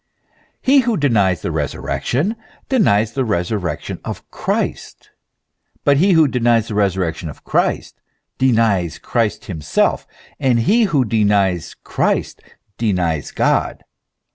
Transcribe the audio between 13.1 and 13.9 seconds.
God.